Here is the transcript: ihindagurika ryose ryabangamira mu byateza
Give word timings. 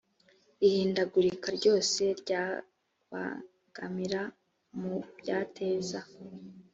ihindagurika 0.67 1.47
ryose 1.57 2.01
ryabangamira 2.21 4.21
mu 4.79 4.95
byateza 5.19 5.99